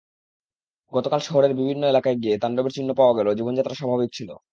গতকাল 0.93 1.19
শহরের 1.21 1.53
বিভিন্ন 1.59 1.83
এলাকায় 1.87 2.17
গিয়ে 2.21 2.35
তাণ্ডবের 2.37 2.75
চিহ্ন 2.75 2.89
পাওয়া 2.99 3.15
গেলেও 3.17 3.37
জীবনযাত্রা 3.39 3.79
স্বাভাবিক 3.79 4.09
ছিল। 4.13 4.29